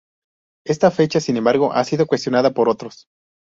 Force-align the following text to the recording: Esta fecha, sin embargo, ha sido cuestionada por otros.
Esta 0.65 0.89
fecha, 0.89 1.19
sin 1.19 1.37
embargo, 1.37 1.71
ha 1.73 1.83
sido 1.83 2.07
cuestionada 2.07 2.55
por 2.55 2.69
otros. 2.69 3.05